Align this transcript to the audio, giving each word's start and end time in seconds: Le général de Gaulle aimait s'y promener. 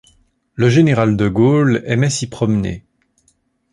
Le 0.55 0.67
général 0.67 1.15
de 1.15 1.27
Gaulle 1.27 1.83
aimait 1.85 2.09
s'y 2.09 2.25
promener. 2.27 2.83